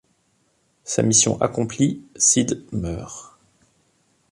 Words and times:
Sa 0.83 1.03
mission 1.03 1.39
accomplie, 1.39 2.01
Sid 2.15 2.65
meurt. 2.71 3.37